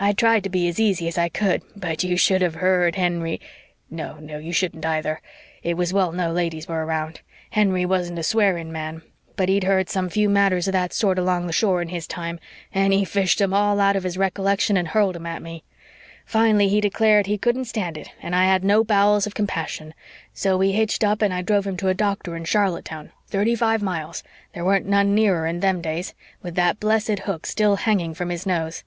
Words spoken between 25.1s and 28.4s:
nearer in them days with that blessed hook still hanging from